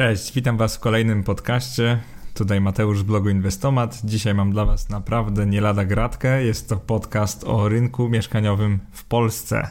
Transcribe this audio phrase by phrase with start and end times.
[0.00, 1.98] Cześć, witam Was w kolejnym podcaście.
[2.34, 4.00] Tutaj Mateusz z blogu Inwestomat.
[4.04, 6.44] Dzisiaj mam dla Was naprawdę nie lada gratkę.
[6.44, 9.68] Jest to podcast o rynku mieszkaniowym w Polsce.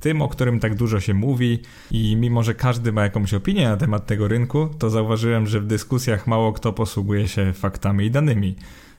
[0.00, 1.58] Tym, o którym tak dużo się mówi
[1.90, 5.66] i mimo, że każdy ma jakąś opinię na temat tego rynku, to zauważyłem, że w
[5.66, 8.56] dyskusjach mało kto posługuje się faktami i danymi.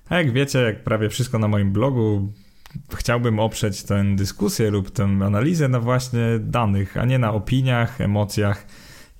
[0.10, 2.34] A jak wiecie, jak prawie wszystko na moim blogu,
[2.96, 8.66] chciałbym oprzeć tę dyskusję lub tę analizę na właśnie danych, a nie na opiniach, emocjach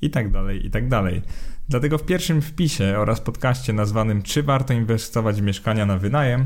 [0.02, 1.22] i tak dalej, i tak dalej.
[1.70, 6.46] Dlatego w pierwszym wpisie oraz podcaście nazwanym Czy warto inwestować w mieszkania na wynajem,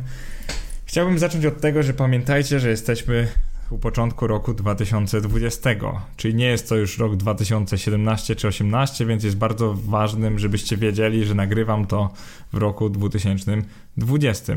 [0.85, 3.27] chciałbym zacząć od tego, że pamiętajcie, że jesteśmy
[3.69, 5.69] u początku roku 2020,
[6.17, 11.25] czyli nie jest to już rok 2017 czy 2018, więc jest bardzo ważnym, żebyście wiedzieli,
[11.25, 12.13] że nagrywam to
[12.53, 14.53] w roku 2020.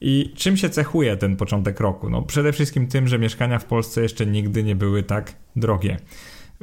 [0.00, 2.10] I czym się cechuje ten początek roku?
[2.10, 5.96] No przede wszystkim tym, że mieszkania w Polsce jeszcze nigdy nie były tak drogie.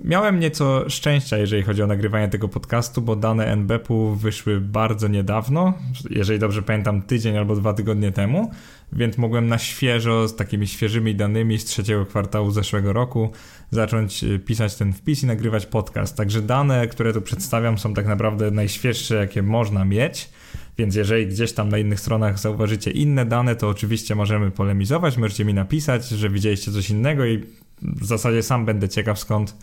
[0.04, 5.74] Miałem nieco szczęścia, jeżeli chodzi o nagrywanie tego podcastu, bo dane NBP-u wyszły bardzo niedawno,
[6.10, 8.52] jeżeli dobrze pamiętam, tydzień albo dwa tygodnie temu,
[8.94, 13.32] więc mogłem na świeżo, z takimi świeżymi danymi z trzeciego kwartału zeszłego roku,
[13.72, 16.18] zacząć y, pisać ten wpis i nagrywać podcast.
[16.18, 20.30] Także dane, które tu przedstawiam, są tak naprawdę najświeższe, jakie można mieć.
[20.78, 25.46] Więc jeżeli gdzieś tam na innych stronach zauważycie inne dane, to oczywiście możemy polemizować, możecie
[25.46, 27.44] mi napisać, że widzieliście coś innego i
[27.82, 29.56] w zasadzie sam będę ciekaw skąd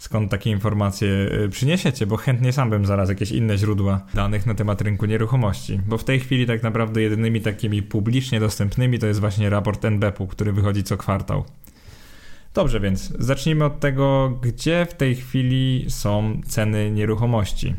[0.00, 4.54] skąd takie informacje y, przyniesiecie, bo chętnie sam bym zaraz jakieś inne źródła danych na
[4.54, 9.20] temat rynku nieruchomości, bo w tej chwili tak naprawdę jedynymi takimi publicznie dostępnymi to jest
[9.20, 11.44] właśnie raport NBP-u, który wychodzi co kwartał.
[12.54, 17.68] Dobrze, więc zacznijmy od tego, gdzie w tej chwili są ceny nieruchomości.
[17.68, 17.74] Y,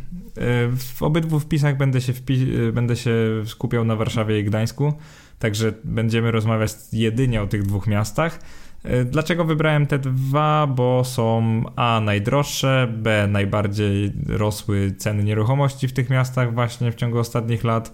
[0.78, 3.14] w obydwu wpisach będę się, wpi- y, będę się
[3.46, 4.94] skupiał na Warszawie i Gdańsku,
[5.40, 8.40] także będziemy rozmawiać jedynie o tych dwóch miastach.
[8.84, 10.68] E, dlaczego wybrałem te dwa?
[10.68, 17.20] Bo są A najdroższe, B najbardziej rosły ceny nieruchomości w tych miastach właśnie w ciągu
[17.20, 17.94] ostatnich lat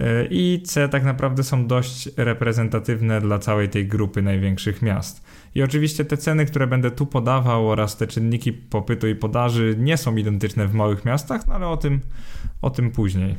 [0.00, 5.24] e, i C tak naprawdę są dość reprezentatywne dla całej tej grupy największych miast.
[5.54, 9.96] I oczywiście te ceny, które będę tu podawał oraz te czynniki popytu i podaży nie
[9.96, 12.00] są identyczne w małych miastach, no ale o tym,
[12.62, 13.36] o tym później.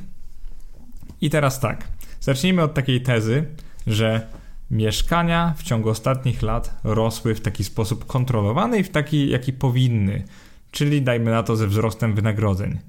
[1.22, 1.88] I teraz tak,
[2.20, 3.46] zacznijmy od takiej tezy,
[3.88, 4.28] że
[4.72, 10.24] mieszkania w ciągu ostatnich lat rosły w taki sposób kontrolowany i w taki, jaki powinny,
[10.72, 12.80] czyli dajmy na to ze wzrostem wynagrodzeń.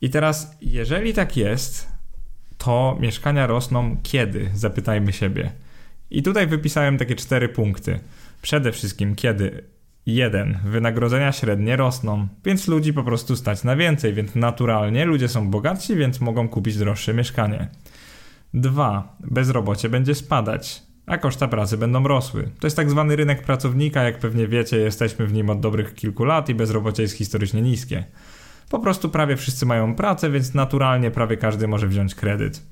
[0.00, 1.88] I teraz, jeżeli tak jest,
[2.58, 4.50] to mieszkania rosną kiedy?
[4.54, 5.52] Zapytajmy siebie.
[6.10, 8.00] I tutaj wypisałem takie cztery punkty.
[8.42, 9.64] Przede wszystkim, kiedy
[10.06, 15.50] jeden Wynagrodzenia średnie rosną, więc ludzi po prostu stać na więcej, więc naturalnie ludzie są
[15.50, 17.68] bogatsi, więc mogą kupić droższe mieszkanie.
[18.54, 19.16] 2.
[19.20, 22.48] Bezrobocie będzie spadać, a koszta pracy będą rosły.
[22.60, 26.24] To jest tak zwany rynek pracownika, jak pewnie wiecie, jesteśmy w nim od dobrych kilku
[26.24, 28.04] lat i bezrobocie jest historycznie niskie.
[28.68, 32.62] Po prostu prawie wszyscy mają pracę, więc naturalnie prawie każdy może wziąć kredyt.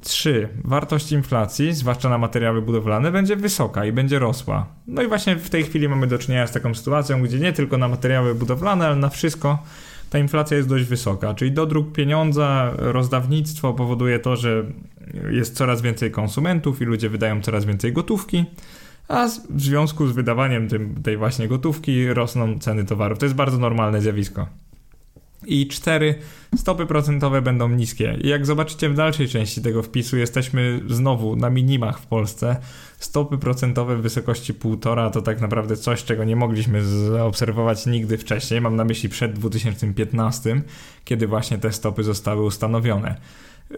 [0.00, 0.48] 3.
[0.64, 4.66] Wartość inflacji, zwłaszcza na materiały budowlane, będzie wysoka i będzie rosła.
[4.86, 7.78] No i właśnie w tej chwili mamy do czynienia z taką sytuacją, gdzie nie tylko
[7.78, 9.58] na materiały budowlane, ale na wszystko
[10.10, 11.34] ta inflacja jest dość wysoka.
[11.34, 14.64] Czyli dodruk pieniądza, rozdawnictwo powoduje to, że
[15.30, 18.44] jest coraz więcej konsumentów i ludzie wydają coraz więcej gotówki,
[19.08, 23.18] a w związku z wydawaniem tym, tej właśnie gotówki rosną ceny towarów.
[23.18, 24.46] To jest bardzo normalne zjawisko.
[25.46, 26.14] I cztery
[26.56, 28.18] stopy procentowe będą niskie.
[28.20, 32.56] I jak zobaczycie w dalszej części tego wpisu, jesteśmy znowu na minimach w Polsce.
[32.98, 38.60] Stopy procentowe w wysokości 1,5 to tak naprawdę coś, czego nie mogliśmy zaobserwować nigdy wcześniej.
[38.60, 40.62] Mam na myśli przed 2015,
[41.04, 43.20] kiedy właśnie te stopy zostały ustanowione.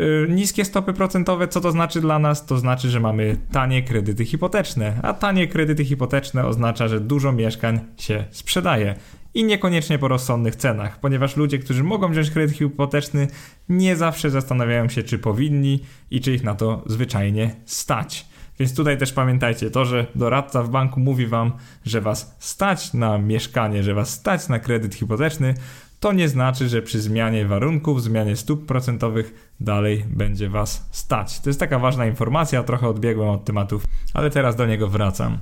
[0.00, 2.46] Y, niskie stopy procentowe, co to znaczy dla nas?
[2.46, 7.80] To znaczy, że mamy tanie kredyty hipoteczne, a tanie kredyty hipoteczne oznacza, że dużo mieszkań
[7.96, 8.94] się sprzedaje
[9.34, 13.28] i niekoniecznie po rozsądnych cenach, ponieważ ludzie, którzy mogą wziąć kredyt hipoteczny,
[13.68, 18.26] nie zawsze zastanawiają się, czy powinni i czy ich na to zwyczajnie stać.
[18.58, 21.52] Więc tutaj też pamiętajcie to, że doradca w banku mówi wam,
[21.84, 25.54] że was stać na mieszkanie, że was stać na kredyt hipoteczny,
[26.00, 31.40] to nie znaczy, że przy zmianie warunków, zmianie stóp procentowych dalej będzie Was stać.
[31.40, 33.84] To jest taka ważna informacja, trochę odbiegłem od tematów,
[34.14, 35.38] ale teraz do niego wracam.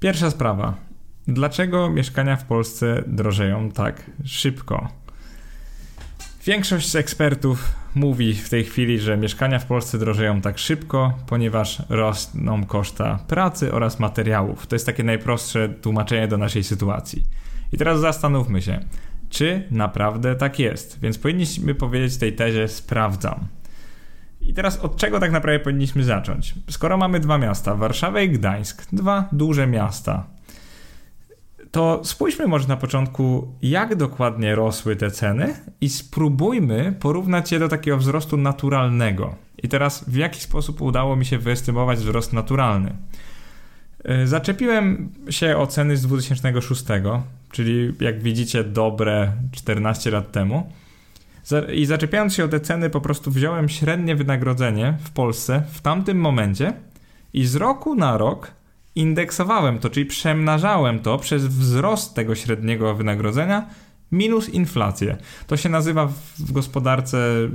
[0.00, 0.74] Pierwsza sprawa.
[1.28, 4.88] Dlaczego mieszkania w Polsce drożeją tak szybko?
[6.44, 12.64] Większość ekspertów mówi w tej chwili, że mieszkania w Polsce drożeją tak szybko, ponieważ rosną
[12.64, 14.66] koszta pracy oraz materiałów.
[14.66, 17.24] To jest takie najprostsze tłumaczenie do naszej sytuacji.
[17.72, 18.80] I teraz zastanówmy się,
[19.30, 21.00] czy naprawdę tak jest.
[21.00, 23.48] Więc powinniśmy powiedzieć tej tezie sprawdzam.
[24.40, 26.54] I teraz od czego tak naprawdę powinniśmy zacząć?
[26.70, 30.26] Skoro mamy dwa miasta, Warszawę i Gdańsk, dwa duże miasta.
[31.70, 37.68] to spójrzmy może na początku, jak dokładnie rosły te ceny i spróbujmy porównać je do
[37.68, 39.34] takiego wzrostu naturalnego.
[39.62, 42.96] I teraz w jaki sposób udało mi się wyestymować wzrost naturalny?
[44.24, 46.84] Zaczepiłem się o ceny z 2006,
[47.50, 50.72] czyli jak widzicie dobre 14 lat temu.
[51.74, 56.20] I zaczepiając się o te ceny, po prostu wziąłem średnie wynagrodzenie w Polsce w tamtym
[56.20, 56.72] momencie
[57.32, 58.50] i z roku na rok
[58.94, 63.66] indeksowałem to, czyli przemnażałem to przez wzrost tego średniego wynagrodzenia
[64.12, 65.16] minus inflację.
[65.46, 66.06] To się nazywa
[66.38, 67.48] w gospodarce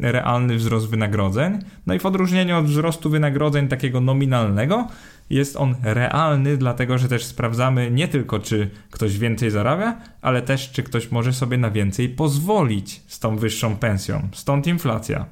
[0.00, 1.58] realny wzrost wynagrodzeń.
[1.86, 4.88] No i w odróżnieniu od wzrostu wynagrodzeń takiego nominalnego,
[5.30, 10.70] jest on realny, dlatego że też sprawdzamy nie tylko, czy ktoś więcej zarabia, ale też,
[10.70, 14.28] czy ktoś może sobie na więcej pozwolić z tą wyższą pensją.
[14.32, 15.26] Stąd inflacja.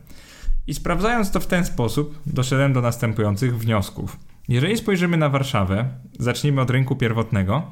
[0.67, 4.17] I sprawdzając to w ten sposób, doszedłem do następujących wniosków.
[4.49, 5.89] Jeżeli spojrzymy na Warszawę,
[6.19, 7.71] zacznijmy od rynku pierwotnego,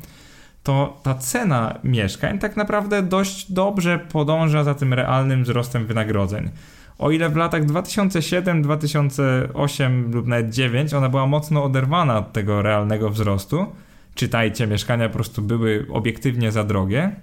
[0.64, 6.50] to ta cena mieszkań tak naprawdę dość dobrze podąża za tym realnym wzrostem wynagrodzeń.
[6.98, 12.62] O ile w latach 2007, 2008 lub nawet 2009 ona była mocno oderwana od tego
[12.62, 13.66] realnego wzrostu,
[14.14, 17.16] czytajcie, mieszkania po prostu były obiektywnie za drogie.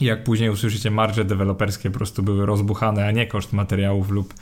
[0.00, 4.34] I jak później usłyszycie, marże deweloperskie po prostu były rozbuchane, a nie koszt materiałów lub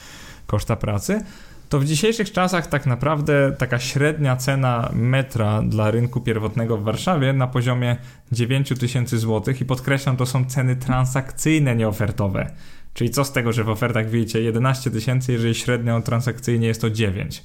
[0.46, 1.24] koszta pracy,
[1.68, 7.32] to w dzisiejszych czasach tak naprawdę taka średnia cena metra dla rynku pierwotnego w Warszawie
[7.32, 7.96] na poziomie
[8.32, 12.50] 9000 zł i podkreślam, to są ceny transakcyjne, nieofertowe.
[12.94, 16.90] Czyli co z tego, że w ofertach widzicie 11 tysięcy, jeżeli średnio transakcyjnie jest to
[16.90, 17.42] 9.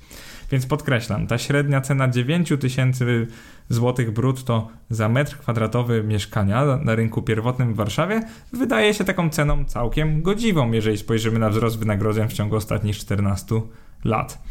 [0.51, 3.27] Więc podkreślam, ta średnia cena 9 tysięcy
[3.69, 8.21] złotych brutto za metr kwadratowy mieszkania na rynku pierwotnym w Warszawie
[8.53, 13.61] wydaje się taką ceną całkiem godziwą, jeżeli spojrzymy na wzrost wynagrodzeń w ciągu ostatnich 14
[14.03, 14.43] lat.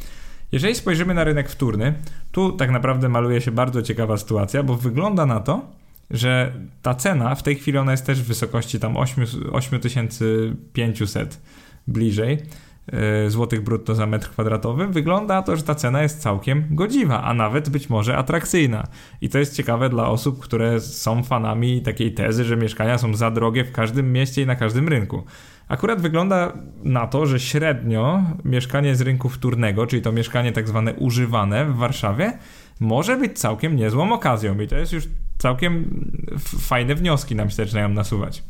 [0.52, 1.94] Jeżeli spojrzymy na rynek wtórny,
[2.32, 5.70] tu tak naprawdę maluje się bardzo ciekawa sytuacja, bo wygląda na to,
[6.10, 11.40] że ta cena w tej chwili ona jest też w wysokości tam 8500
[11.88, 12.38] bliżej
[13.28, 17.34] złotych brutto za metr kwadratowy, wygląda na to, że ta cena jest całkiem godziwa, a
[17.34, 18.86] nawet być może atrakcyjna.
[19.20, 23.30] I to jest ciekawe dla osób, które są fanami takiej tezy, że mieszkania są za
[23.30, 25.24] drogie w każdym mieście i na każdym rynku.
[25.68, 26.52] Akurat wygląda
[26.82, 31.76] na to, że średnio mieszkanie z rynku wtórnego, czyli to mieszkanie tak zwane używane w
[31.76, 32.38] Warszawie,
[32.80, 35.04] może być całkiem niezłą okazją i to jest już
[35.38, 36.04] całkiem
[36.58, 38.42] fajne wnioski nam się zaczynają nasuwać.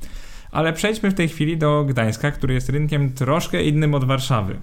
[0.52, 4.56] Ale przejdźmy w tej chwili do Gdańska, który jest rynkiem troszkę innym od Warszawy.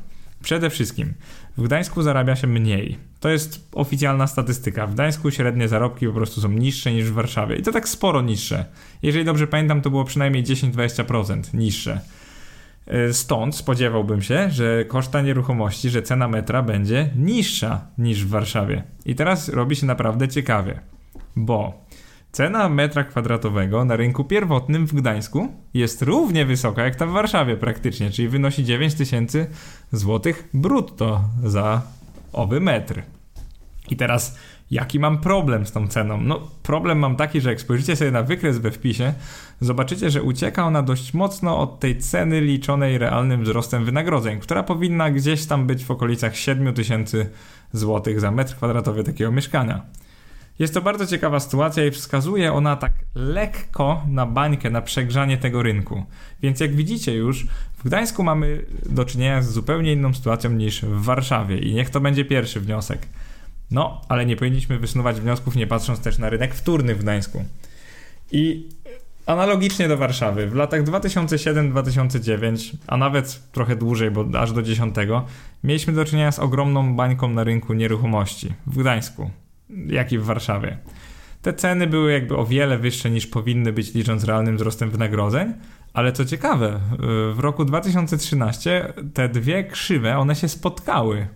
[0.43, 1.13] Przede wszystkim
[1.57, 2.97] w Gdańsku zarabia się mniej.
[3.19, 4.87] To jest oficjalna statystyka.
[4.87, 7.55] W Gdańsku średnie zarobki po prostu są niższe niż w Warszawie.
[7.55, 8.65] I to tak sporo niższe.
[9.03, 12.01] Jeżeli dobrze pamiętam, to było przynajmniej 10-20% niższe.
[12.87, 18.83] E, stąd spodziewałbym się, że koszta nieruchomości, że cena metra będzie niższa niż w Warszawie.
[19.05, 20.79] I teraz robi się naprawdę ciekawie,
[21.35, 21.85] bo
[22.31, 27.57] cena metra kwadratowego na rynku pierwotnym w Gdańsku jest równie wysoka jak ta w Warszawie
[27.57, 29.47] praktycznie, czyli wynosi 9000
[29.91, 31.81] złotych brutto za
[32.33, 33.01] owy metr.
[33.89, 34.37] I teraz
[34.71, 36.21] jaki mam problem z tą ceną?
[36.21, 39.13] No, problem mam taki, że jak spojrzycie sobie na wykres we wpisie,
[39.61, 45.11] zobaczycie, że ucieka ona dość mocno od tej ceny liczonej realnym wzrostem wynagrodzeń, która powinna
[45.11, 47.25] gdzieś tam być w okolicach 7000
[47.73, 49.81] zł za metr kwadratowy takiego mieszkania.
[50.59, 55.63] Jest to bardzo ciekawa sytuacja i wskazuje ona tak lekko na bańkę, na przegrzanie tego
[55.63, 56.05] rynku.
[56.41, 57.47] Więc jak widzicie już,
[57.77, 62.01] w Gdańsku mamy do czynienia z zupełnie inną sytuacją niż w Warszawie i niech to
[62.01, 63.07] będzie pierwszy wniosek.
[63.71, 67.45] No, ale nie powinniśmy wysnuwać wniosków nie patrząc też na rynek wtórny w Gdańsku.
[68.31, 68.69] I
[69.25, 74.95] analogicznie do Warszawy, w latach 2007-2009, a nawet trochę dłużej, bo aż do 10,
[75.63, 79.31] mieliśmy do czynienia z ogromną bańką na rynku nieruchomości w Gdańsku,
[79.87, 80.77] jak i w Warszawie.
[81.41, 85.53] Te ceny były jakby o wiele wyższe niż powinny być licząc realnym wzrostem wynagrodzeń,
[85.93, 86.79] ale co ciekawe,
[87.33, 91.27] w roku 2013 te dwie krzywe, one się spotkały.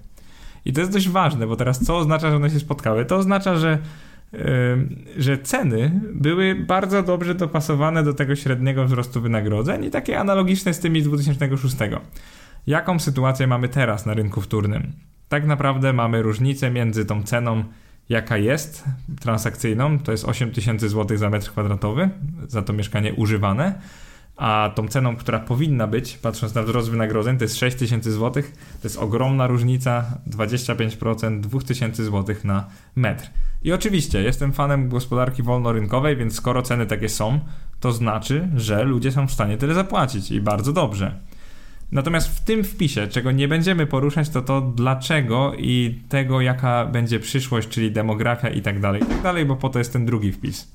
[0.66, 3.06] I to jest dość ważne, bo teraz co oznacza, że one się spotkały?
[3.06, 3.78] To oznacza, że,
[4.34, 4.40] yy,
[5.18, 10.80] że ceny były bardzo dobrze dopasowane do tego średniego wzrostu wynagrodzeń i takie analogiczne z
[10.80, 11.76] tymi z 2006.
[12.68, 14.94] Jaką sytuację mamy teraz na rynku wtórnym?
[15.30, 17.64] Tak naprawdę mamy różnicę między tą ceną,
[18.10, 18.84] jaka jest
[19.20, 22.10] transakcyjną, to jest 8000 zł za metr kwadratowy,
[22.48, 23.82] za to mieszkanie używane,
[24.38, 28.44] a tą ceną, która powinna być, patrząc na wzrost wynagrodzeń, to jest 6000 zł.
[28.82, 33.30] To jest ogromna różnica, 25% 2000 zł na metr.
[33.64, 37.40] I oczywiście jestem fanem gospodarki wolnorynkowej, więc skoro ceny takie są,
[37.80, 41.20] to znaczy, że ludzie są w stanie tyle zapłacić i bardzo dobrze.
[41.94, 47.20] Natomiast w tym wpisie, czego nie będziemy poruszać, to to dlaczego i tego, jaka będzie
[47.20, 50.32] przyszłość, czyli demografia i tak dalej, i tak dalej, bo po to jest ten drugi
[50.32, 50.72] wpis.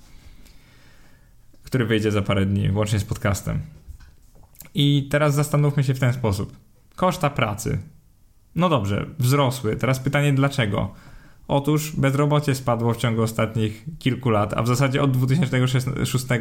[1.63, 3.61] który wyjdzie za parę dni, łącznie z podcastem.
[4.75, 6.57] I teraz zastanówmy się w ten sposób.
[6.97, 7.79] Koszta pracy.
[8.55, 9.77] No dobrze, wzrosły.
[9.77, 10.95] Teraz pytanie dlaczego?
[11.49, 16.39] Otóż bezrobocie spadło w ciągu ostatnich kilku lat, a w zasadzie od 2006 y,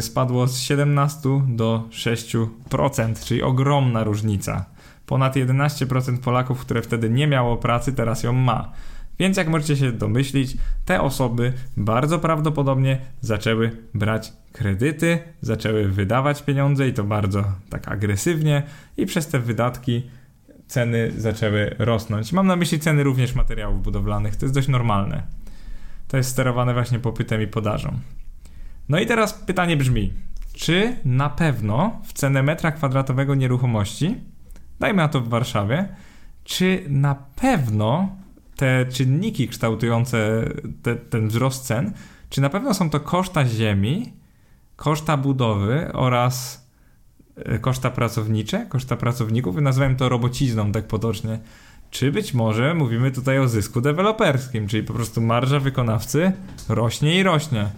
[0.00, 4.64] spadło z 17 do 6%, czyli ogromna różnica.
[5.06, 8.72] Ponad 11% Polaków, które wtedy nie miało pracy, teraz ją ma.
[9.18, 16.88] Więc jak możecie się domyślić, te osoby bardzo prawdopodobnie zaczęły brać kredyty, zaczęły wydawać pieniądze
[16.88, 18.62] i to bardzo tak agresywnie
[18.96, 20.10] i przez te wydatki
[20.66, 22.32] ceny zaczęły rosnąć.
[22.32, 25.22] Mam na myśli ceny również materiałów budowlanych, to jest dość normalne.
[26.08, 27.98] To jest sterowane właśnie popytem i podażą.
[28.88, 30.12] No i teraz pytanie brzmi,
[30.52, 34.14] czy na pewno w cenę metra kwadratowego nieruchomości,
[34.80, 35.88] dajmy na to w Warszawie,
[36.44, 38.16] czy na pewno
[38.56, 40.48] te czynniki kształtujące
[40.82, 41.92] te, ten wzrost cen,
[42.30, 44.12] czy na pewno są to koszta ziemi,
[44.76, 46.66] koszta budowy oraz
[47.36, 51.38] e, koszta pracownicze, koszta pracowników, nazywałem to robocizną tak potocznie.
[51.90, 56.32] Czy być może mówimy tutaj o zysku deweloperskim, czyli po prostu marża wykonawcy
[56.68, 57.70] rośnie i rośnie.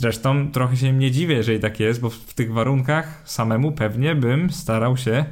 [0.00, 4.50] Zresztą trochę się nie dziwię, jeżeli tak jest, bo w tych warunkach samemu pewnie bym
[4.50, 5.24] starał się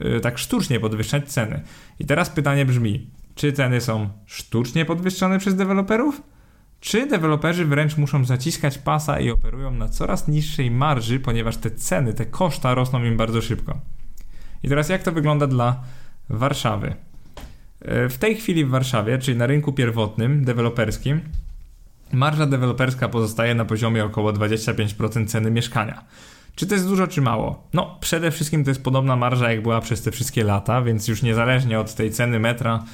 [0.00, 1.62] yy, tak sztucznie podwyższać ceny.
[2.00, 6.22] I teraz pytanie brzmi: czy ceny są sztucznie podwyższone przez deweloperów?
[6.80, 12.14] Czy deweloperzy wręcz muszą zaciskać pasa i operują na coraz niższej marży, ponieważ te ceny,
[12.14, 13.80] te koszta rosną im bardzo szybko?
[14.62, 15.82] I teraz jak to wygląda dla
[16.28, 16.94] Warszawy?
[17.80, 21.20] E, w tej chwili w Warszawie, czyli na rynku pierwotnym, deweloperskim,
[22.12, 26.04] marża deweloperska pozostaje na poziomie około 25% ceny mieszkania.
[26.54, 27.68] Czy to jest dużo, czy mało?
[27.72, 31.22] No, przede wszystkim to jest podobna marża, jak była przez te wszystkie lata, więc już
[31.22, 32.84] niezależnie od tej ceny metra,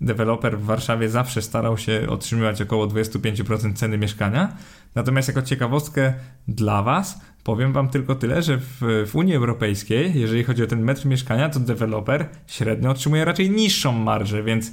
[0.00, 4.56] deweloper w Warszawie zawsze starał się otrzymywać około 25% ceny mieszkania.
[4.94, 6.14] Natomiast jako ciekawostkę
[6.48, 10.82] dla Was powiem Wam tylko tyle, że w, w Unii Europejskiej, jeżeli chodzi o ten
[10.82, 14.72] metr mieszkania, to deweloper średnio otrzymuje raczej niższą marżę, więc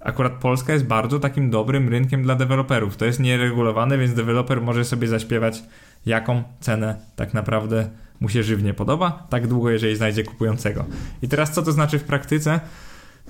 [0.00, 2.96] akurat Polska jest bardzo takim dobrym rynkiem dla deweloperów.
[2.96, 5.62] To jest nieregulowane, więc deweloper może sobie zaśpiewać,
[6.06, 7.90] jaką cenę tak naprawdę
[8.20, 10.84] mu się żywnie podoba, tak długo, jeżeli znajdzie kupującego.
[11.22, 12.60] I teraz co to znaczy w praktyce?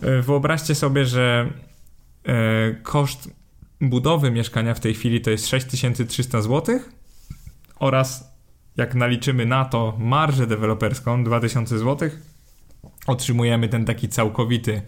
[0.02, 1.50] E, wyobraźcie sobie, że
[2.26, 3.30] e, koszt
[3.80, 6.80] budowy mieszkania w tej chwili to jest 6300 zł
[7.78, 8.38] oraz
[8.76, 12.10] jak naliczymy na to marżę deweloperską 2000 zł,
[13.06, 14.82] otrzymujemy ten taki całkowity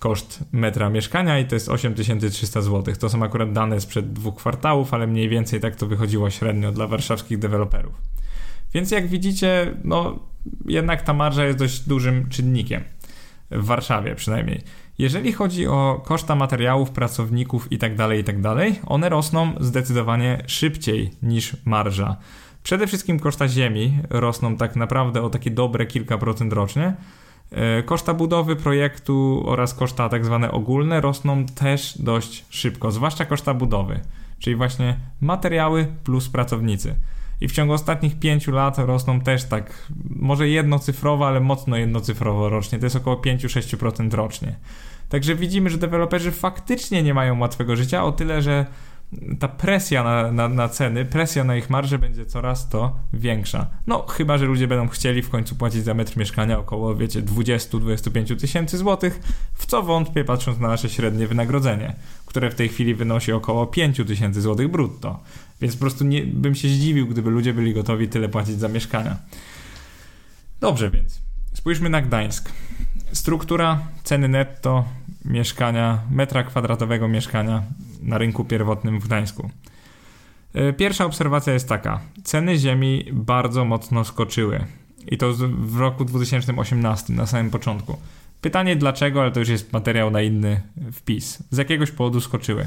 [0.00, 2.94] koszt metra mieszkania i to jest 8300 zł.
[3.00, 6.86] To są akurat dane sprzed dwóch kwartałów, ale mniej więcej tak to wychodziło średnio dla
[6.86, 7.92] warszawskich deweloperów.
[8.74, 10.18] Więc jak widzicie, no
[10.66, 12.82] jednak ta marża jest dość dużym czynnikiem
[13.50, 14.60] w Warszawie przynajmniej.
[14.98, 21.56] Jeżeli chodzi o koszta materiałów, pracowników itd., tak itd., tak one rosną zdecydowanie szybciej niż
[21.64, 22.16] marża.
[22.62, 26.94] Przede wszystkim koszta ziemi rosną tak naprawdę o takie dobre kilka procent rocznie.
[27.52, 33.54] E, koszta budowy projektu oraz koszta tak zwane ogólne rosną też dość szybko, zwłaszcza koszta
[33.54, 34.00] budowy,
[34.38, 36.94] czyli właśnie materiały plus pracownicy
[37.40, 42.78] i w ciągu ostatnich pięciu lat rosną też tak, może jednocyfrowo, ale mocno jednocyfrowo rocznie.
[42.78, 44.54] To jest około 5-6% rocznie.
[45.08, 48.66] Także widzimy, że deweloperzy faktycznie nie mają łatwego życia, o tyle, że
[49.38, 53.66] ta presja na, na, na, ceny, presja na ich marże będzie coraz to większa.
[53.86, 58.40] No, chyba, że ludzie będą chcieli w końcu płacić za metr mieszkania około, wiecie, 20-25
[58.40, 59.20] tysięcy złotych,
[59.54, 61.94] w co wątpię, patrząc na nasze średnie wynagrodzenie,
[62.26, 65.20] które w tej chwili wynosi około 5 tysięcy złotych brutto.
[65.60, 69.16] Więc po prostu nie, bym się zdziwił, gdyby ludzie byli gotowi tyle płacić za mieszkania.
[70.60, 71.20] Dobrze więc.
[71.54, 72.52] Spójrzmy na Gdańsk.
[73.12, 74.84] Struktura ceny netto
[75.24, 77.62] mieszkania, metra kwadratowego mieszkania
[78.02, 79.50] na rynku pierwotnym w Gdańsku.
[80.54, 82.00] E, pierwsza obserwacja jest taka.
[82.24, 84.64] Ceny ziemi bardzo mocno skoczyły.
[85.06, 87.98] I to w roku 2018, na samym początku.
[88.40, 90.60] Pytanie dlaczego, ale to już jest materiał na inny
[90.92, 91.42] wpis.
[91.50, 92.66] Z jakiegoś powodu skoczyły.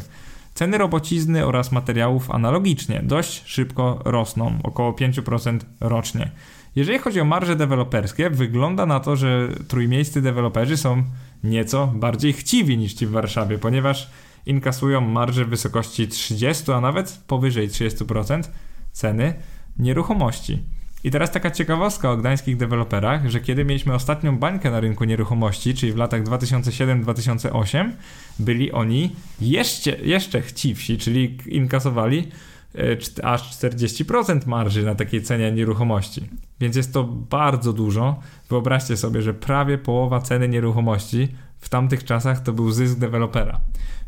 [0.53, 6.31] Ceny robocizny oraz materiałów analogicznie dość szybko rosną, około 5% rocznie.
[6.75, 11.03] Jeżeli chodzi o marże deweloperskie, wygląda na to, że trójmiejscy deweloperzy są
[11.43, 14.09] nieco bardziej chciwi niż ci w Warszawie, ponieważ
[14.45, 18.43] inkasują marże w wysokości 30, a nawet powyżej 30%
[18.91, 19.33] ceny
[19.79, 20.63] nieruchomości.
[21.03, 25.73] I teraz taka ciekawostka o gdańskich deweloperach, że kiedy mieliśmy ostatnią bańkę na rynku nieruchomości,
[25.73, 27.91] czyli w latach 2007-2008,
[28.39, 32.27] byli oni jeszcze, jeszcze chciwsi, czyli inkasowali
[32.75, 36.29] e, aż 40% marży na takiej cenie nieruchomości.
[36.59, 38.19] Więc jest to bardzo dużo.
[38.49, 41.27] Wyobraźcie sobie, że prawie połowa ceny nieruchomości
[41.63, 43.59] w tamtych czasach to był zysk dewelopera.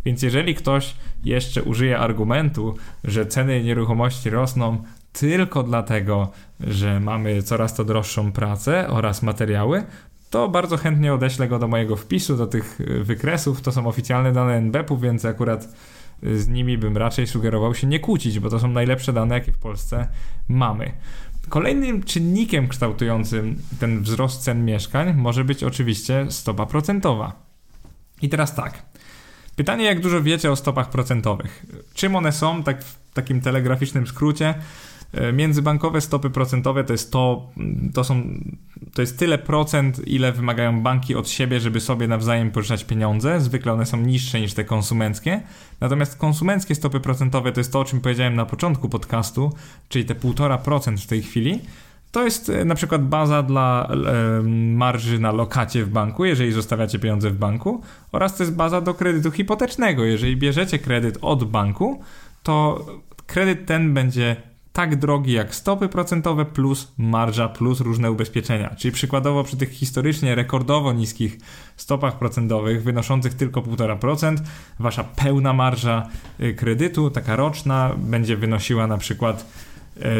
[0.06, 4.84] Więc jeżeli ktoś jeszcze użyje argumentu, że ceny nieruchomości rosną
[5.14, 9.84] tylko dlatego, że mamy coraz to droższą pracę oraz materiały,
[10.30, 13.62] to bardzo chętnie odeślę go do mojego wpisu, do tych wykresów.
[13.62, 15.76] To są oficjalne dane NBP-u, więc akurat
[16.24, 19.58] z nimi bym raczej sugerował się nie kłócić, bo to są najlepsze dane, jakie w
[19.58, 20.08] Polsce
[20.48, 20.92] mamy.
[21.50, 27.45] Kolejnym czynnikiem kształtującym ten wzrost cen mieszkań może być oczywiście stopa procentowa.
[28.26, 28.84] I teraz tak.
[29.56, 31.66] Pytanie, jak dużo wiecie o stopach procentowych?
[31.94, 34.54] Czym one są, tak w takim telegraficznym skrócie?
[35.14, 37.52] E, międzybankowe stopy procentowe to jest to,
[37.94, 38.24] to są,
[38.94, 43.42] to jest tyle procent, ile wymagają banki od siebie, żeby sobie nawzajem pożyczać pieniądze.
[43.42, 45.42] Zwykle one są niższe niż te konsumenckie.
[45.82, 49.54] Natomiast konsumenckie stopy procentowe to jest to, o czym powiedziałem na początku podcastu,
[49.90, 51.60] czyli te 1,5% w tej chwili.
[52.16, 54.42] To jest e, na przykład baza dla e,
[54.76, 57.82] marży na lokacie w banku, jeżeli zostawiacie pieniądze w banku,
[58.12, 60.04] oraz to jest baza do kredytu hipotecznego.
[60.04, 62.02] Jeżeli bierzecie kredyt od banku,
[62.44, 62.86] to
[63.28, 64.36] kredyt ten będzie
[64.74, 68.76] tak drogi jak stopy procentowe plus marża plus różne ubezpieczenia.
[68.76, 71.38] Czyli przykładowo przy tych historycznie rekordowo niskich
[71.76, 74.38] stopach procentowych wynoszących tylko 1,5%
[74.80, 76.08] wasza pełna marża
[76.40, 79.46] y, kredytu, taka roczna, będzie wynosiła na przykład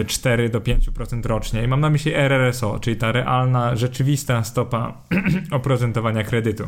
[0.08, 1.64] 4 y, do 5% rocznie.
[1.64, 5.02] I mam na myśli RRSO, czyli ta realna, rzeczywista stopa
[5.52, 6.68] oprocentowania kredytu.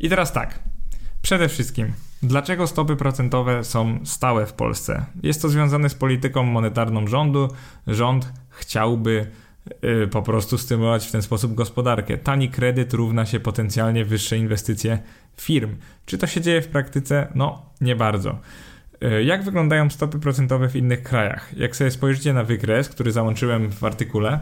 [0.00, 0.58] I teraz tak.
[1.22, 5.04] Przede wszystkim, dlaczego stopy procentowe są stałe w Polsce?
[5.22, 7.48] Jest to związane z polityką monetarną rządu.
[7.86, 9.26] Rząd chciałby
[9.82, 12.18] yy, po prostu stymulować w ten sposób gospodarkę.
[12.18, 14.98] Tani kredyt równa się potencjalnie wyższe inwestycje
[15.36, 15.76] firm.
[16.06, 17.32] Czy to się dzieje w praktyce?
[17.34, 18.38] No, nie bardzo.
[19.04, 21.58] Y, jak wyglądają stopy procentowe w innych krajach?
[21.58, 24.40] Jak sobie spojrzycie na wykres, który załączyłem w artykule,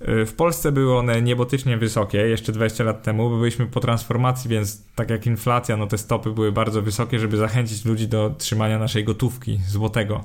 [0.00, 4.82] Y, w Polsce były one niebotycznie wysokie jeszcze 20 lat temu, byliśmy po transformacji, więc
[4.94, 9.04] tak jak inflacja, no te stopy były bardzo wysokie, żeby zachęcić ludzi do trzymania naszej
[9.04, 10.24] gotówki złotego.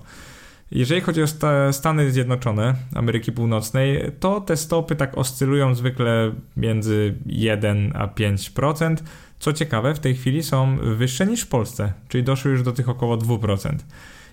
[0.71, 1.27] Jeżeli chodzi o
[1.71, 8.95] Stany Zjednoczone Ameryki Północnej, to te stopy tak oscylują zwykle między 1 a 5%.
[9.43, 12.89] Co ciekawe, w tej chwili są wyższe niż w Polsce, czyli doszły już do tych
[12.89, 13.75] około 2%.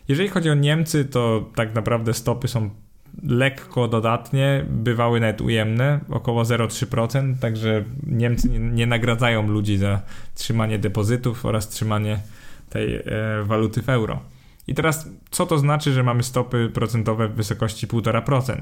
[0.08, 2.70] Jeżeli chodzi o Niemcy, to tak naprawdę stopy są
[3.22, 10.02] lekko dodatnie, bywały nawet ujemne, około 0,3%, także Niemcy nie, nagradzają ludzi za
[10.34, 12.18] trzymanie depozytów oraz trzymanie
[12.68, 13.02] tej e,
[13.44, 14.20] waluty w euro.
[14.70, 18.56] I teraz, co to znaczy, że mamy stopy procentowe w wysokości 1,5%?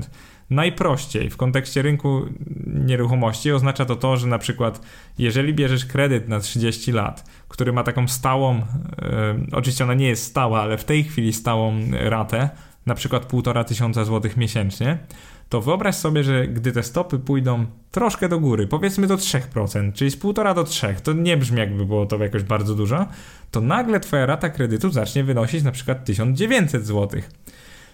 [0.50, 2.26] Najprościej w kontekście rynku
[2.66, 4.80] nieruchomości oznacza to to, że na przykład
[5.18, 8.62] jeżeli bierzesz kredyt na 30 lat, który ma taką stałą, e,
[9.52, 12.50] oczywiście ona nie jest stała, ale w tej chwili stałą ratę,
[12.86, 14.98] na przykład półtora tysiąca złotych miesięcznie,
[15.48, 20.10] to wyobraź sobie, że gdy te stopy pójdą troszkę do góry, powiedzmy do 3%, czyli
[20.10, 23.06] z 1,5 do 3, to nie brzmi jakby było to jakoś bardzo dużo,
[23.50, 27.30] to nagle twoja rata kredytu zacznie wynosić na przykład 1900 złotych.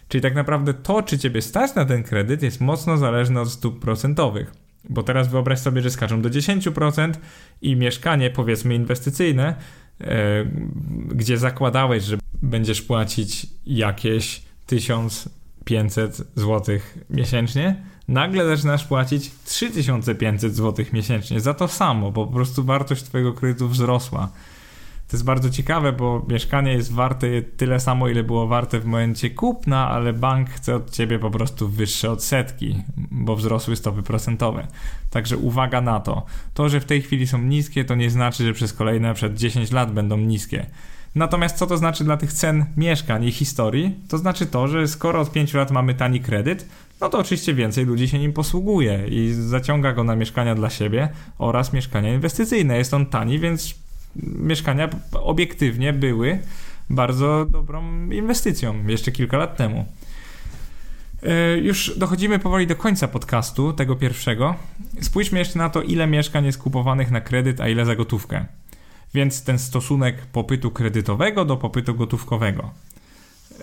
[0.08, 3.80] Czyli tak naprawdę to, czy ciebie stać na ten kredyt, jest mocno zależne od stóp
[3.80, 4.52] procentowych.
[4.88, 7.12] Bo teraz wyobraź sobie, że skaczą do 10%
[7.62, 9.54] i mieszkanie, powiedzmy inwestycyjne,
[10.00, 10.06] yy,
[11.08, 14.42] gdzie zakładałeś, że będziesz płacić jakieś
[15.64, 16.78] 1500 zł
[17.10, 17.76] miesięcznie,
[18.08, 23.68] nagle zaczynasz płacić 3500 zł miesięcznie za to samo, bo po prostu wartość Twojego kredytu
[23.68, 24.28] wzrosła.
[25.08, 29.30] To jest bardzo ciekawe, bo mieszkanie jest warte tyle samo, ile było warte w momencie
[29.30, 34.66] kupna, ale bank chce od ciebie po prostu wyższe odsetki, bo wzrosły stopy procentowe.
[35.10, 36.26] Także uwaga na to.
[36.54, 39.72] To, że w tej chwili są niskie, to nie znaczy, że przez kolejne przed 10
[39.72, 40.66] lat będą niskie.
[41.14, 43.94] Natomiast co to znaczy dla tych cen mieszkań i historii?
[44.08, 46.66] To znaczy to, że skoro od 5 lat mamy tani kredyt,
[47.00, 51.08] no to oczywiście więcej ludzi się nim posługuje i zaciąga go na mieszkania dla siebie
[51.38, 52.78] oraz mieszkania inwestycyjne.
[52.78, 53.74] Jest on tani, więc
[54.22, 56.38] mieszkania obiektywnie były
[56.90, 59.84] bardzo dobrą inwestycją jeszcze kilka lat temu.
[61.22, 64.54] E, już dochodzimy powoli do końca podcastu, tego pierwszego.
[65.00, 68.44] Spójrzmy jeszcze na to, ile mieszkań jest kupowanych na kredyt, a ile za gotówkę
[69.14, 72.70] więc ten stosunek popytu kredytowego do popytu gotówkowego.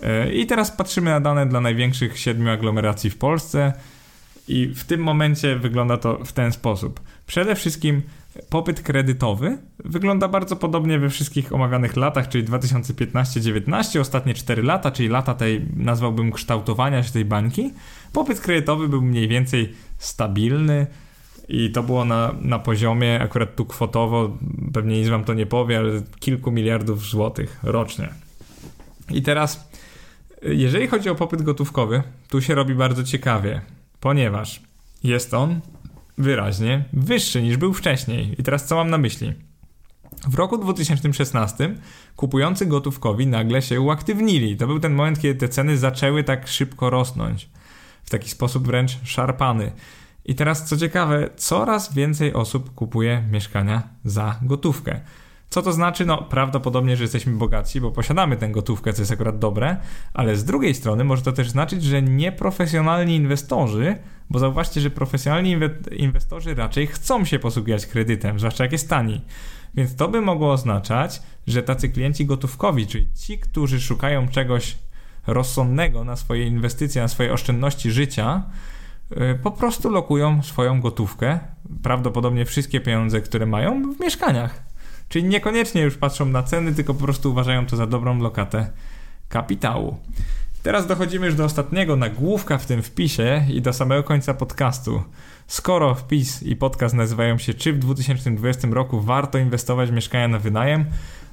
[0.02, 3.72] E, I teraz patrzymy na dane dla największych siedmiu aglomeracji w Polsce
[4.48, 7.00] i w tym momencie wygląda to w ten sposób.
[7.26, 8.02] Przede wszystkim
[8.48, 15.08] popyt kredytowy wygląda bardzo podobnie we wszystkich omawianych latach, czyli 2015-19, ostatnie 4 lata, czyli
[15.08, 17.72] lata tej, nazwałbym, kształtowania się tej bańki.
[18.12, 20.86] Popyt kredytowy był mniej więcej stabilny,
[21.48, 24.38] i to było na, na poziomie, akurat tu kwotowo,
[24.72, 28.08] pewnie nic wam to nie powie, ale kilku miliardów złotych rocznie.
[29.10, 29.68] I teraz,
[30.42, 33.60] jeżeli chodzi o popyt gotówkowy, tu się robi bardzo ciekawie,
[34.00, 34.62] ponieważ
[35.04, 35.60] jest on
[36.18, 38.40] wyraźnie wyższy niż był wcześniej.
[38.40, 39.34] I teraz co mam na myśli?
[40.28, 41.74] W roku 2016
[42.16, 44.56] kupujący gotówkowi nagle się uaktywnili.
[44.56, 47.48] To był ten moment, kiedy te ceny zaczęły tak szybko rosnąć.
[48.04, 49.72] W taki sposób wręcz szarpany.
[50.24, 55.00] I teraz co ciekawe, coraz więcej osób kupuje mieszkania za gotówkę.
[55.50, 56.06] Co to znaczy?
[56.06, 59.76] No, prawdopodobnie, że jesteśmy bogaci, bo posiadamy tę gotówkę, co jest akurat dobre,
[60.14, 63.96] ale z drugiej strony może to też znaczyć, że nieprofesjonalni inwestorzy,
[64.30, 65.56] bo zauważcie, że profesjonalni
[65.96, 69.20] inwestorzy raczej chcą się posługiwać kredytem, zwłaszcza jak jest tani.
[69.74, 74.78] Więc to by mogło oznaczać, że tacy klienci gotówkowi, czyli ci, którzy szukają czegoś
[75.26, 78.42] rozsądnego na swoje inwestycje, na swoje oszczędności życia,
[79.42, 81.38] po prostu lokują swoją gotówkę,
[81.82, 84.62] prawdopodobnie wszystkie pieniądze, które mają, w mieszkaniach.
[85.08, 88.70] Czyli niekoniecznie już patrzą na ceny, tylko po prostu uważają to za dobrą lokatę
[89.28, 89.98] kapitału.
[90.62, 95.02] Teraz dochodzimy już do ostatniego nagłówka w tym wpisie i do samego końca podcastu.
[95.46, 100.38] Skoro wpis i podcast nazywają się Czy w 2020 roku warto inwestować w mieszkania na
[100.38, 100.84] wynajem?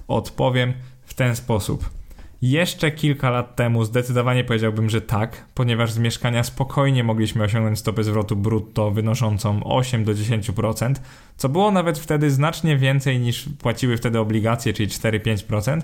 [0.08, 0.74] Odpowiem
[1.06, 1.99] w ten sposób.
[2.42, 8.04] Jeszcze kilka lat temu zdecydowanie powiedziałbym, że tak, ponieważ z mieszkania spokojnie mogliśmy osiągnąć stopę
[8.04, 10.96] zwrotu brutto wynoszącą 8 do 10%,
[11.38, 15.82] co było nawet wtedy znacznie więcej niż płaciły wtedy obligacje, czyli 4-5%.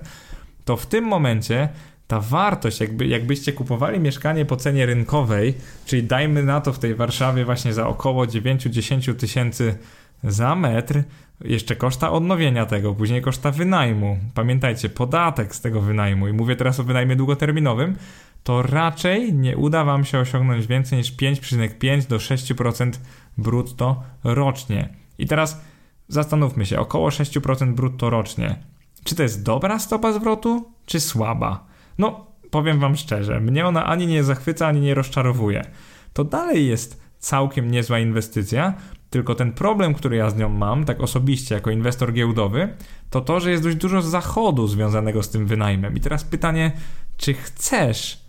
[0.66, 1.70] To w tym momencie
[2.08, 5.54] ta wartość, jakby, jakbyście kupowali mieszkanie po cenie rynkowej,
[5.86, 9.78] czyli dajmy na to w tej Warszawie właśnie za około 9-10 tysięcy
[10.24, 11.04] za metr,
[11.42, 14.18] jeszcze koszta odnowienia tego, później koszta wynajmu.
[14.34, 17.96] Pamiętajcie, podatek z tego wynajmu, i mówię teraz o wynajmie długoterminowym,
[18.44, 22.92] to raczej nie uda Wam się osiągnąć więcej niż 5,5 do 6%
[23.38, 24.90] brutto rocznie.
[25.18, 25.62] I teraz
[26.08, 28.56] zastanówmy się, około 6% brutto rocznie.
[29.04, 31.66] Czy to jest dobra stopa zwrotu, czy słaba?
[31.98, 35.66] No, powiem Wam szczerze, mnie ona ani nie zachwyca, ani nie rozczarowuje.
[36.14, 38.74] To dalej jest całkiem niezła inwestycja,
[39.10, 42.70] tylko ten problem, który ja z nią mam, tak osobiście, jako inwestor giełdowy,
[43.10, 45.98] to to, że jest dość dużo zachodu związanego z tym wynajmem.
[45.98, 46.72] I teraz pytanie,
[47.18, 48.26] czy chcesz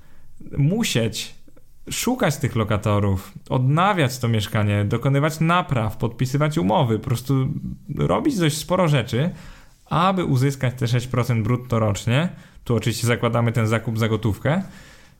[0.59, 1.35] musieć
[1.91, 7.49] szukać tych lokatorów, odnawiać to mieszkanie, dokonywać napraw, podpisywać umowy, po prostu
[7.97, 9.31] robić dość sporo rzeczy,
[9.87, 12.29] aby uzyskać te 6% brutto rocznie.
[12.65, 14.62] Tu oczywiście zakładamy ten zakup za gotówkę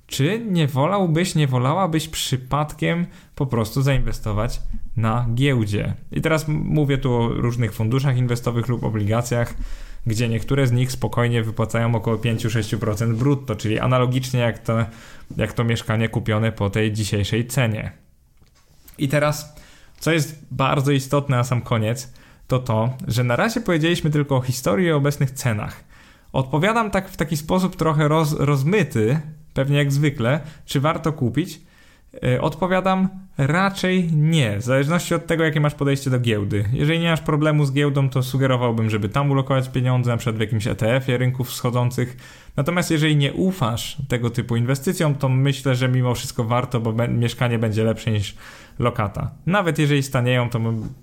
[0.07, 4.61] czy nie wolałbyś, nie wolałabyś przypadkiem po prostu zainwestować
[4.97, 5.95] na giełdzie?
[6.12, 9.55] I teraz mówię tu o różnych funduszach inwestowych lub obligacjach,
[10.07, 14.85] gdzie niektóre z nich spokojnie wypłacają około 5-6% brutto, czyli analogicznie jak to,
[15.37, 17.92] jak to mieszkanie kupione po tej dzisiejszej cenie.
[18.99, 19.55] I teraz,
[19.99, 22.12] co jest bardzo istotne na sam koniec,
[22.47, 25.85] to to, że na razie powiedzieliśmy tylko o historii i obecnych cenach.
[26.33, 29.21] Odpowiadam tak w taki sposób trochę roz, rozmyty,
[29.57, 31.61] pewnie jak zwykle, czy warto kupić?
[32.25, 36.64] E, odpowiadam raczej nie, w zależności od tego, jakie masz podejście do giełdy.
[36.73, 40.40] Jeżeli nie masz problemu z giełdą, to sugerowałbym, żeby tam ulokować pieniądze, na przykład w
[40.40, 42.16] jakimś ETF-ie rynków wschodzących.
[42.57, 47.59] Natomiast jeżeli nie ufasz tego typu inwestycjom, to myślę, że mimo wszystko warto, bo mieszkanie
[47.59, 48.37] będzie lepsze niż
[48.79, 49.31] lokata.
[49.47, 50.61] Nawet jeżeli stanieją, to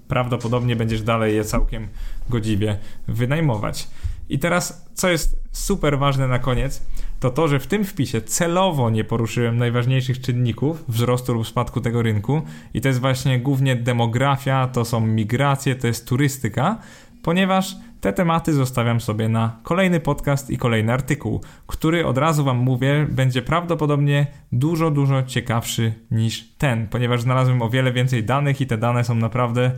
[0.07, 1.87] prawdopodobnie będziesz dalej je całkiem
[2.29, 3.87] godziwie wynajmować.
[4.29, 6.85] I teraz, co jest super ważne na koniec,
[7.19, 12.01] to to, że w tym wpisie celowo nie poruszyłem najważniejszych czynników wzrostu lub spadku tego
[12.01, 12.41] rynku
[12.73, 16.77] i to jest właśnie głównie demografia, to są migracje, to jest turystyka,
[17.21, 22.57] ponieważ te tematy zostawiam sobie na kolejny podcast i kolejny artykuł, który od razu Wam
[22.57, 28.67] mówię, będzie prawdopodobnie dużo, dużo ciekawszy niż ten, ponieważ znalazłem o wiele więcej danych i
[28.67, 29.71] te dane są naprawdę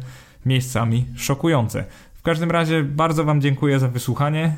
[0.45, 1.85] miejscami szokujące.
[2.25, 4.55] Każdym razie bardzo Wam dziękuję za wysłuchanie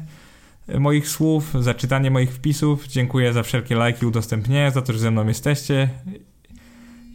[0.80, 2.88] moich słów, za czytanie moich wpisów.
[2.88, 5.90] Dziękuję za wszelkie lajki, udostępnienia, za to, że ze mną jesteście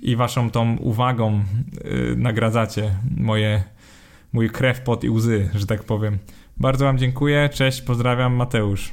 [0.03, 1.41] i waszą tą uwagą
[1.85, 3.63] yy, nagradzacie moje,
[4.33, 6.19] mój krew, pot i łzy, że tak powiem.
[6.57, 8.93] Bardzo wam dziękuję, cześć, pozdrawiam, Mateusz.